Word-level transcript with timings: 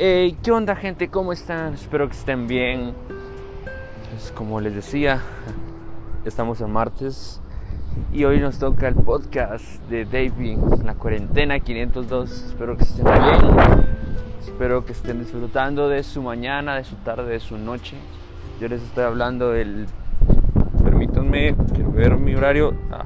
Hey, 0.00 0.38
¿qué 0.44 0.52
onda 0.52 0.76
gente? 0.76 1.08
¿Cómo 1.08 1.32
están? 1.32 1.74
Espero 1.74 2.06
que 2.06 2.14
estén 2.14 2.46
bien. 2.46 2.94
Pues, 4.12 4.30
como 4.30 4.60
les 4.60 4.72
decía, 4.72 5.20
estamos 6.24 6.60
en 6.60 6.70
martes 6.70 7.40
y 8.12 8.22
hoy 8.22 8.38
nos 8.38 8.60
toca 8.60 8.86
el 8.86 8.94
podcast 8.94 9.82
de 9.90 10.04
David, 10.04 10.58
la 10.84 10.94
cuarentena 10.94 11.58
502. 11.58 12.30
Espero 12.30 12.76
que 12.76 12.84
estén 12.84 13.06
bien. 13.06 13.86
Espero 14.40 14.84
que 14.84 14.92
estén 14.92 15.18
disfrutando 15.18 15.88
de 15.88 16.04
su 16.04 16.22
mañana, 16.22 16.76
de 16.76 16.84
su 16.84 16.94
tarde, 16.98 17.32
de 17.32 17.40
su 17.40 17.58
noche. 17.58 17.96
Yo 18.60 18.68
les 18.68 18.80
estoy 18.80 19.02
hablando 19.02 19.50
del... 19.50 19.86
Permítanme, 20.84 21.56
quiero 21.74 21.90
ver 21.90 22.16
mi 22.18 22.36
horario. 22.36 22.72
Ah, 22.92 23.04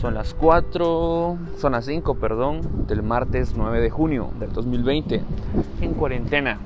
son 0.00 0.14
las 0.14 0.34
4, 0.34 1.38
son 1.58 1.72
las 1.72 1.84
5, 1.86 2.14
perdón, 2.16 2.86
del 2.86 3.02
martes 3.02 3.54
9 3.56 3.80
de 3.80 3.90
junio 3.90 4.30
del 4.38 4.52
2020 4.52 5.22
en 5.80 5.94
cuarentena. 5.94 6.58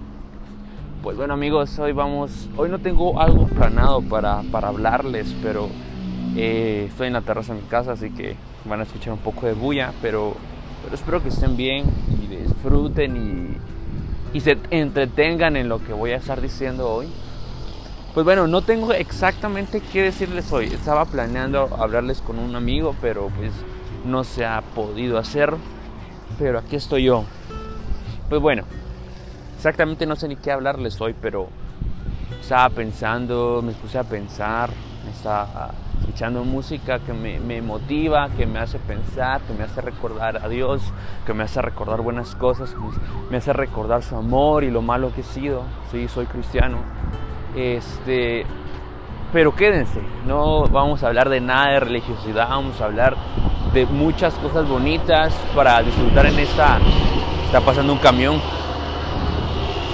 Pues 1.02 1.16
bueno 1.16 1.35
amigos, 1.35 1.79
hoy 1.79 1.93
vamos, 1.93 2.49
hoy 2.57 2.69
no 2.69 2.79
tengo 2.79 3.21
algo 3.21 3.47
planeado 3.47 4.02
para, 4.02 4.43
para 4.51 4.69
hablarles, 4.69 5.35
pero 5.43 5.69
eh, 6.37 6.87
estoy 6.88 7.07
en 7.07 7.12
la 7.12 7.23
terraza 7.23 7.55
de 7.55 7.62
mi 7.62 7.69
casa, 7.69 7.93
así 7.93 8.11
que 8.11 8.37
van 8.69 8.80
a 8.80 8.83
escuchar 8.83 9.12
un 9.12 9.21
poco 9.21 9.47
de 9.47 9.55
bulla, 9.55 9.93
pero, 10.02 10.35
pero 10.83 10.95
espero 10.95 11.23
que 11.23 11.29
estén 11.29 11.57
bien 11.57 11.85
y 12.23 12.27
disfruten 12.27 13.57
y 14.33 14.41
se 14.41 14.59
entretengan 14.71 15.57
en 15.57 15.69
lo 15.69 15.83
que 15.83 15.93
voy 15.93 16.10
a 16.10 16.16
estar 16.16 16.41
diciendo 16.41 16.91
hoy. 16.91 17.09
Pues 18.15 18.25
bueno, 18.25 18.47
no 18.47 18.62
tengo 18.62 18.93
exactamente 18.95 19.80
qué 19.80 20.03
decirles 20.03 20.51
hoy. 20.51 20.66
Estaba 20.66 21.05
planeando 21.05 21.69
hablarles 21.79 22.23
con 22.23 22.39
un 22.39 22.57
amigo, 22.57 22.97
pero 23.03 23.30
pues 23.37 23.53
no 24.05 24.25
se 24.25 24.47
ha 24.47 24.62
podido 24.62 25.19
hacer. 25.19 25.55
Pero 26.38 26.59
aquí 26.59 26.77
estoy 26.77 27.05
yo. 27.05 27.24
Pues 28.30 28.41
bueno, 28.41 28.65
exactamente 29.57 30.07
no 30.07 30.16
sé 30.16 30.27
ni 30.27 30.37
qué 30.37 30.51
hablarles 30.51 30.99
hoy, 31.01 31.15
pero 31.21 31.49
estaba 32.41 32.71
pensando, 32.71 33.63
me 33.63 33.73
puse 33.73 33.99
a 33.99 34.05
pensar, 34.05 34.71
estaba 35.10 35.73
escuchando 36.01 36.45
música 36.45 37.01
que 37.01 37.13
me, 37.13 37.38
me, 37.38 37.60
motiva, 37.60 38.30
que 38.30 38.47
me 38.47 38.59
hace 38.59 38.79
pensar, 38.79 39.43
que 39.43 39.52
me 39.52 39.65
hace 39.65 39.82
recordar 39.82 40.43
a 40.43 40.49
Dios, 40.49 40.82
que 41.27 41.35
me 41.35 41.45
hace 41.45 41.60
recordar 41.60 42.01
buenas 42.01 42.35
cosas, 42.35 42.75
me 43.30 43.37
hace 43.37 43.52
recordar 43.52 44.02
su 44.02 44.16
amor 44.16 44.65
y 44.65 44.71
lo 44.71 44.80
malo 44.80 45.13
que 45.15 45.21
he 45.21 45.25
sido. 45.25 45.63
Sí, 45.91 46.09
soy 46.09 46.25
cristiano 46.27 46.79
este, 47.54 48.45
pero 49.32 49.54
quédense, 49.54 50.01
no 50.27 50.65
vamos 50.68 51.02
a 51.02 51.09
hablar 51.09 51.29
de 51.29 51.41
nada 51.41 51.73
de 51.73 51.80
religiosidad, 51.80 52.49
vamos 52.49 52.80
a 52.80 52.85
hablar 52.87 53.16
de 53.73 53.87
muchas 53.87 54.35
cosas 54.35 54.66
bonitas 54.66 55.35
para 55.54 55.82
disfrutar 55.82 56.26
en 56.26 56.38
esta. 56.38 56.79
Está 57.45 57.60
pasando 57.60 57.93
un 57.93 57.99
camión. 57.99 58.41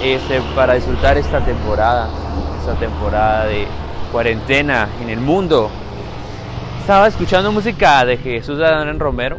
Este, 0.01 0.41
para 0.55 0.73
disfrutar 0.73 1.17
esta 1.17 1.39
temporada, 1.39 2.09
esta 2.59 2.75
temporada 2.75 3.45
de 3.45 3.65
cuarentena 4.11 4.89
en 5.01 5.09
el 5.09 5.19
mundo. 5.19 5.69
Estaba 6.79 7.07
escuchando 7.07 7.51
música 7.51 8.05
de 8.05 8.17
Jesús 8.17 8.59
Adán 8.59 8.99
Romero, 8.99 9.37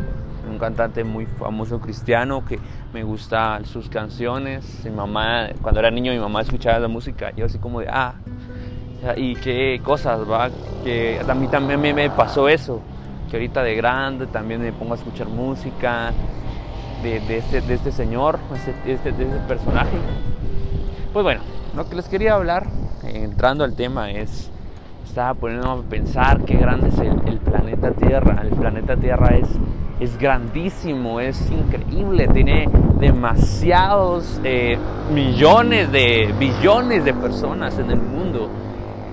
un 0.57 0.61
cantante 0.61 1.05
muy 1.05 1.27
famoso 1.27 1.81
cristiano 1.81 2.45
que 2.45 2.59
me 2.93 3.05
gusta 3.05 3.61
sus 3.65 3.89
canciones. 3.91 4.85
Mi 4.85 4.91
mamá, 4.91 5.49
cuando 5.61 5.81
era 5.81 5.91
niño, 5.91 6.13
mi 6.13 6.19
mamá 6.19 6.41
escuchaba 6.41 6.79
la 6.79 6.89
música. 6.89 7.33
Yo 7.37 7.45
así 7.45 7.59
como 7.59 7.81
de, 7.81 7.89
ah, 7.91 8.15
y 9.17 9.37
qué 9.37 9.81
cosas, 9.85 10.21
va. 10.29 10.49
Que 10.83 11.21
a 11.27 11.35
mí 11.35 11.47
también 11.49 11.81
me 11.81 12.11
pasó 12.11 12.49
eso. 12.49 12.81
Que 13.31 13.37
ahorita 13.37 13.63
de 13.63 13.77
grande 13.77 14.27
también 14.27 14.63
me 14.63 14.73
pongo 14.73 14.95
a 14.95 14.97
escuchar 14.97 15.29
música 15.29 16.13
de, 17.03 17.21
de, 17.21 17.39
este, 17.39 17.61
de 17.61 17.75
este 17.75 17.93
señor, 17.93 18.39
este, 18.87 19.13
de 19.13 19.25
este 19.25 19.39
personaje. 19.47 19.99
Pues 21.13 21.23
bueno, 21.23 21.43
lo 21.75 21.87
que 21.89 21.97
les 21.97 22.09
quería 22.09 22.35
hablar, 22.35 22.67
entrando 23.03 23.63
al 23.63 23.75
tema, 23.75 24.11
es 24.11 24.51
estaba 25.17 25.33
poniéndome 25.33 25.81
a 25.81 25.89
pensar 25.89 26.45
qué 26.45 26.59
grande 26.59 26.89
es 26.89 26.99
el, 26.99 27.39
planeta 27.39 27.91
Tierra. 27.93 28.43
El 28.43 28.51
planeta 28.51 28.97
Tierra 28.97 29.35
es, 29.35 29.49
es 29.99 30.19
grandísimo, 30.19 31.21
es 31.21 31.51
increíble, 31.51 32.29
tiene 32.29 32.69
demasiados 33.01 34.41
eh, 34.45 34.77
millones 35.13 35.91
de 35.91 36.35
billones 36.39 37.05
de 37.05 37.15
personas 37.15 37.79
en 37.79 37.91
el 37.91 38.01
mundo. 38.01 38.49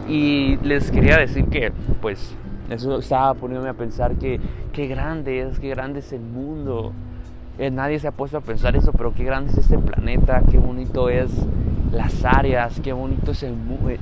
Y 0.07 0.57
les 0.57 0.91
quería 0.91 1.17
decir 1.17 1.45
que, 1.45 1.71
pues, 2.01 2.35
eso 2.69 2.99
estaba 2.99 3.33
poniéndome 3.33 3.69
a 3.69 3.73
pensar 3.73 4.15
que 4.15 4.39
qué 4.73 4.87
grande 4.87 5.41
es, 5.41 5.59
qué 5.59 5.69
grande 5.69 5.99
es 5.99 6.11
el 6.11 6.21
mundo. 6.21 6.91
Eh, 7.57 7.71
nadie 7.71 7.99
se 7.99 8.07
ha 8.07 8.11
puesto 8.11 8.37
a 8.37 8.41
pensar 8.41 8.75
eso, 8.75 8.91
pero 8.91 9.13
qué 9.13 9.23
grande 9.23 9.51
es 9.51 9.59
este 9.59 9.77
planeta, 9.77 10.41
qué 10.49 10.57
bonito 10.57 11.07
es 11.07 11.31
las 11.91 12.25
áreas, 12.25 12.79
qué 12.81 12.91
bonito 12.91 13.31
es, 13.31 13.43
el, 13.43 13.55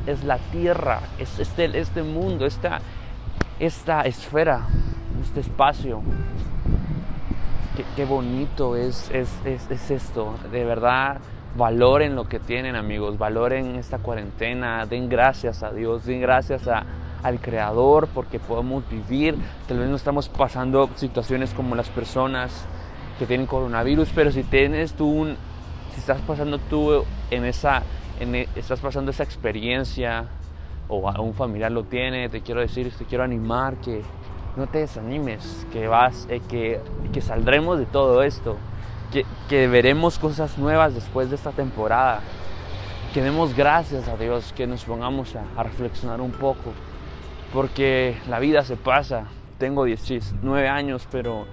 es 0.07 0.23
la 0.23 0.37
tierra, 0.37 1.01
es 1.19 1.37
este, 1.37 1.77
este 1.77 2.01
mundo, 2.01 2.45
esta, 2.45 2.79
esta 3.59 4.01
esfera, 4.01 4.67
este 5.21 5.41
espacio. 5.41 6.01
Qué, 7.95 8.03
bonito 8.03 8.75
es, 8.75 9.09
es, 9.11 9.29
es, 9.45 9.71
es, 9.71 9.91
esto, 9.91 10.35
de 10.51 10.65
verdad. 10.65 11.21
Valoren 11.55 12.15
lo 12.15 12.27
que 12.27 12.39
tienen 12.39 12.75
amigos, 12.75 13.17
valoren 13.17 13.75
esta 13.75 13.97
cuarentena, 13.97 14.85
den 14.85 15.07
gracias 15.07 15.63
a 15.63 15.71
Dios, 15.71 16.05
den 16.05 16.19
gracias 16.19 16.67
a, 16.67 16.83
al 17.23 17.39
Creador 17.39 18.07
porque 18.13 18.39
podemos 18.39 18.83
vivir, 18.89 19.35
tal 19.67 19.79
vez 19.79 19.89
no 19.89 19.95
estamos 19.95 20.27
pasando 20.27 20.89
situaciones 20.95 21.53
como 21.53 21.75
las 21.75 21.89
personas 21.89 22.65
que 23.19 23.25
tienen 23.25 23.47
coronavirus, 23.47 24.09
pero 24.13 24.31
si 24.31 24.43
tienes 24.43 24.93
tú 24.93 25.07
un, 25.07 25.37
si 25.93 25.99
estás 25.99 26.21
pasando 26.21 26.57
tú 26.57 27.03
en 27.29 27.45
esa, 27.45 27.83
en, 28.19 28.35
estás 28.35 28.79
pasando 28.79 29.11
esa 29.11 29.23
experiencia 29.23 30.25
o 30.87 31.09
un 31.21 31.33
familiar 31.33 31.71
lo 31.71 31.83
tiene, 31.83 32.27
te 32.27 32.41
quiero 32.41 32.59
decir, 32.59 32.91
te 32.97 33.05
quiero 33.05 33.23
animar 33.23 33.75
que 33.77 34.01
no 34.55 34.67
te 34.67 34.79
desanimes, 34.79 35.65
que 35.71 35.87
vas, 35.87 36.27
eh, 36.29 36.41
que, 36.47 36.79
que 37.13 37.21
saldremos 37.21 37.79
de 37.79 37.85
todo 37.85 38.23
esto, 38.23 38.57
que, 39.11 39.25
que 39.49 39.67
veremos 39.67 40.19
cosas 40.19 40.57
nuevas 40.57 40.93
después 40.93 41.29
de 41.29 41.35
esta 41.35 41.51
temporada, 41.51 42.21
que 43.13 43.21
demos 43.21 43.55
gracias 43.55 44.07
a 44.07 44.17
Dios, 44.17 44.53
que 44.53 44.67
nos 44.67 44.83
pongamos 44.83 45.35
a, 45.35 45.43
a 45.57 45.63
reflexionar 45.63 46.21
un 46.21 46.31
poco, 46.31 46.73
porque 47.53 48.17
la 48.29 48.39
vida 48.39 48.63
se 48.63 48.77
pasa. 48.77 49.25
Tengo 49.57 49.83
19 49.83 50.67
años, 50.67 51.07
pero, 51.11 51.45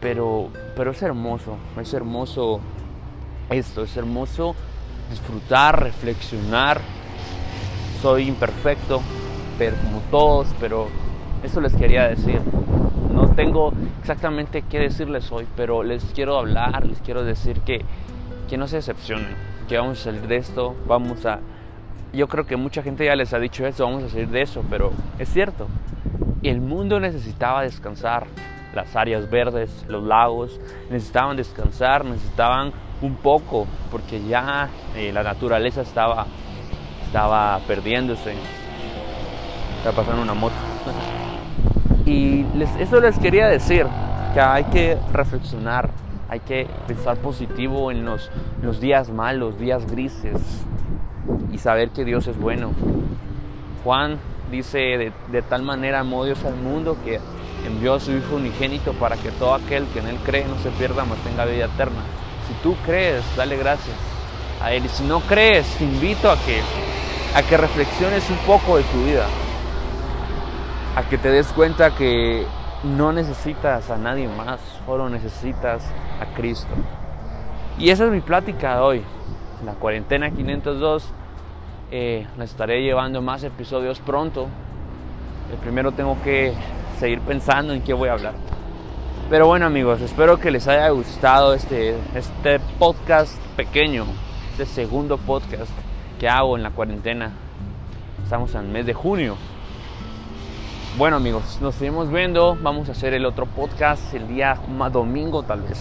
pero, 0.00 0.48
pero 0.74 0.90
es 0.90 1.02
hermoso, 1.02 1.56
es 1.80 1.94
hermoso 1.94 2.60
esto, 3.48 3.84
es 3.84 3.96
hermoso 3.96 4.54
disfrutar, 5.10 5.82
reflexionar. 5.82 6.80
Soy 8.02 8.28
imperfecto, 8.28 9.00
pero 9.58 9.76
como 9.76 10.00
todos, 10.10 10.48
pero 10.60 10.88
eso 11.42 11.60
les 11.60 11.74
quería 11.74 12.08
decir. 12.08 12.40
No 13.12 13.28
tengo 13.30 13.72
exactamente 14.00 14.62
qué 14.62 14.78
decirles 14.78 15.30
hoy, 15.32 15.46
pero 15.56 15.82
les 15.82 16.04
quiero 16.14 16.38
hablar, 16.38 16.86
les 16.86 17.00
quiero 17.00 17.24
decir 17.24 17.60
que, 17.60 17.84
que 18.48 18.56
no 18.56 18.66
se 18.66 18.76
decepcionen, 18.76 19.34
que 19.68 19.76
vamos 19.76 20.00
a 20.00 20.04
salir 20.04 20.26
de 20.26 20.36
esto, 20.36 20.74
vamos 20.86 21.24
a... 21.26 21.40
Yo 22.12 22.26
creo 22.26 22.46
que 22.46 22.56
mucha 22.56 22.82
gente 22.82 23.04
ya 23.04 23.16
les 23.16 23.34
ha 23.34 23.38
dicho 23.38 23.66
esto, 23.66 23.84
vamos 23.84 24.04
a 24.04 24.08
salir 24.08 24.28
de 24.28 24.42
eso, 24.42 24.64
pero 24.70 24.92
es 25.18 25.28
cierto. 25.28 25.68
El 26.42 26.60
mundo 26.60 27.00
necesitaba 27.00 27.62
descansar, 27.62 28.26
las 28.74 28.94
áreas 28.94 29.28
verdes, 29.28 29.84
los 29.88 30.04
lagos, 30.04 30.60
necesitaban 30.90 31.36
descansar, 31.36 32.04
necesitaban 32.04 32.72
un 33.02 33.16
poco, 33.16 33.66
porque 33.90 34.22
ya 34.24 34.68
eh, 34.96 35.12
la 35.12 35.22
naturaleza 35.22 35.82
estaba, 35.82 36.26
estaba 37.04 37.58
perdiéndose. 37.66 38.34
Está 39.78 39.92
pasando 39.92 40.22
una 40.22 40.34
moto. 40.34 40.54
Y 42.08 42.46
eso 42.80 43.00
les 43.00 43.18
quería 43.18 43.48
decir, 43.48 43.86
que 44.32 44.40
hay 44.40 44.64
que 44.64 44.96
reflexionar, 45.12 45.90
hay 46.30 46.40
que 46.40 46.66
pensar 46.86 47.18
positivo 47.18 47.90
en 47.90 48.06
los, 48.06 48.30
los 48.62 48.80
días 48.80 49.10
malos, 49.10 49.58
días 49.58 49.84
grises, 49.90 50.40
y 51.52 51.58
saber 51.58 51.90
que 51.90 52.06
Dios 52.06 52.26
es 52.26 52.38
bueno. 52.38 52.70
Juan 53.84 54.16
dice, 54.50 54.78
de, 54.78 55.12
de 55.30 55.42
tal 55.42 55.62
manera 55.62 56.00
amó 56.00 56.24
Dios 56.24 56.42
al 56.46 56.56
mundo 56.56 56.96
que 57.04 57.20
envió 57.66 57.94
a 57.94 58.00
su 58.00 58.12
Hijo 58.12 58.36
unigénito 58.36 58.94
para 58.94 59.16
que 59.16 59.30
todo 59.32 59.52
aquel 59.52 59.84
que 59.88 59.98
en 59.98 60.06
Él 60.06 60.16
cree 60.24 60.46
no 60.46 60.56
se 60.62 60.70
pierda, 60.70 61.04
mas 61.04 61.18
tenga 61.18 61.44
vida 61.44 61.66
eterna. 61.66 62.00
Si 62.46 62.54
tú 62.62 62.74
crees, 62.86 63.22
dale 63.36 63.58
gracias 63.58 63.96
a 64.62 64.72
Él. 64.72 64.86
Y 64.86 64.88
si 64.88 65.04
no 65.04 65.20
crees, 65.20 65.66
te 65.76 65.84
invito 65.84 66.30
a 66.30 66.36
que, 66.36 66.62
a 67.34 67.42
que 67.42 67.58
reflexiones 67.58 68.30
un 68.30 68.38
poco 68.46 68.78
de 68.78 68.84
tu 68.84 69.04
vida. 69.04 69.26
A 70.98 71.04
que 71.08 71.16
te 71.16 71.30
des 71.30 71.46
cuenta 71.52 71.94
que 71.94 72.44
no 72.82 73.12
necesitas 73.12 73.88
a 73.88 73.96
nadie 73.96 74.26
más, 74.26 74.58
solo 74.84 75.08
necesitas 75.08 75.88
a 76.20 76.34
Cristo. 76.34 76.74
Y 77.78 77.90
esa 77.90 78.06
es 78.06 78.10
mi 78.10 78.20
plática 78.20 78.74
de 78.74 78.80
hoy. 78.80 79.04
La 79.64 79.74
cuarentena 79.74 80.28
502. 80.32 81.08
Eh, 81.92 82.26
les 82.36 82.50
estaré 82.50 82.82
llevando 82.82 83.22
más 83.22 83.44
episodios 83.44 84.00
pronto. 84.00 84.48
El 85.52 85.58
primero 85.58 85.92
tengo 85.92 86.20
que 86.24 86.52
seguir 86.98 87.20
pensando 87.20 87.74
en 87.74 87.82
qué 87.82 87.94
voy 87.94 88.08
a 88.08 88.14
hablar. 88.14 88.34
Pero 89.30 89.46
bueno 89.46 89.66
amigos, 89.66 90.00
espero 90.00 90.40
que 90.40 90.50
les 90.50 90.66
haya 90.66 90.88
gustado 90.88 91.54
este, 91.54 91.94
este 92.16 92.58
podcast 92.76 93.40
pequeño. 93.56 94.04
este 94.50 94.66
segundo 94.66 95.16
podcast 95.16 95.70
que 96.18 96.28
hago 96.28 96.56
en 96.56 96.64
la 96.64 96.72
cuarentena. 96.72 97.30
Estamos 98.24 98.52
en 98.56 98.62
el 98.62 98.68
mes 98.72 98.84
de 98.84 98.94
junio. 98.94 99.36
Bueno 100.96 101.16
amigos, 101.16 101.58
nos 101.60 101.76
seguimos 101.76 102.10
viendo. 102.10 102.56
Vamos 102.60 102.88
a 102.88 102.92
hacer 102.92 103.14
el 103.14 103.24
otro 103.24 103.46
podcast 103.46 104.12
el 104.14 104.26
día 104.26 104.58
domingo 104.90 105.44
tal 105.44 105.62
vez. 105.62 105.78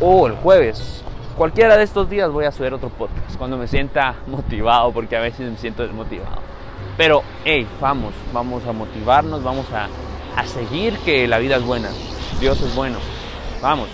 O 0.00 0.26
el 0.26 0.34
jueves. 0.34 1.02
Cualquiera 1.36 1.76
de 1.76 1.84
estos 1.84 2.08
días 2.08 2.30
voy 2.30 2.46
a 2.46 2.52
subir 2.52 2.72
otro 2.72 2.88
podcast. 2.88 3.36
Cuando 3.36 3.58
me 3.58 3.68
sienta 3.68 4.14
motivado, 4.26 4.92
porque 4.92 5.16
a 5.16 5.20
veces 5.20 5.50
me 5.50 5.58
siento 5.58 5.82
desmotivado. 5.82 6.40
Pero, 6.96 7.22
hey, 7.44 7.66
vamos, 7.80 8.14
vamos 8.32 8.64
a 8.64 8.72
motivarnos, 8.72 9.42
vamos 9.42 9.66
a, 9.72 9.88
a 10.40 10.46
seguir 10.46 10.96
que 11.00 11.28
la 11.28 11.38
vida 11.38 11.56
es 11.56 11.64
buena. 11.64 11.90
Dios 12.40 12.58
es 12.62 12.74
bueno. 12.74 12.98
Vamos. 13.60 13.88